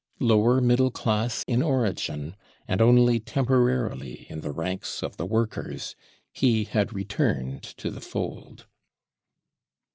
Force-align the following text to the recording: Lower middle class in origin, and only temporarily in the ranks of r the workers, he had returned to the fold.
Lower 0.19 0.61
middle 0.61 0.89
class 0.89 1.43
in 1.47 1.61
origin, 1.61 2.35
and 2.67 2.81
only 2.81 3.19
temporarily 3.19 4.25
in 4.31 4.41
the 4.41 4.49
ranks 4.51 5.03
of 5.03 5.11
r 5.11 5.15
the 5.17 5.25
workers, 5.27 5.95
he 6.33 6.63
had 6.63 6.91
returned 6.91 7.61
to 7.61 7.91
the 7.91 8.01
fold. 8.01 8.65